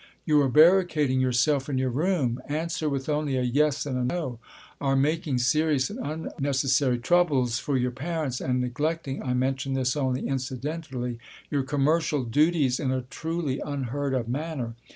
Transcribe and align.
You 0.25 0.41
are 0.41 0.49
barricading 0.49 1.19
yourself 1.21 1.69
in 1.69 1.77
your 1.77 1.91
room, 1.91 2.41
answer 2.47 2.89
with 2.89 3.07
only 3.07 3.37
a 3.37 3.43
yes 3.43 3.85
and 3.85 3.97
a 3.99 4.03
no, 4.03 4.39
are 4.81 4.95
making 4.95 5.37
serious 5.37 5.91
and 5.91 5.99
unnecessary 6.01 6.97
troubles 6.97 7.59
for 7.59 7.77
your 7.77 7.91
parents, 7.91 8.41
and 8.41 8.59
neglecting 8.61 9.21
(I 9.21 9.35
mention 9.35 9.75
this 9.75 9.95
only 9.95 10.27
incidentally) 10.27 11.19
your 11.51 11.61
commercial 11.61 12.23
duties 12.23 12.79
in 12.79 12.89
a 12.89 13.03
truly 13.03 13.59
unheard 13.59 14.15
of 14.15 14.27
manner. 14.27 14.73